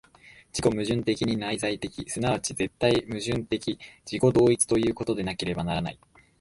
[0.51, 5.99] 自己矛盾的に内在的、即ち絶対矛盾的自己同一ということでなければならない。